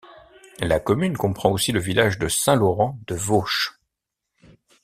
La 0.61 0.79
commune 0.79 1.15
comprend 1.15 1.51
aussi 1.51 1.71
le 1.71 1.79
village 1.79 2.17
de 2.17 2.27
Saint-Laurent-de-Veauche. 2.27 3.79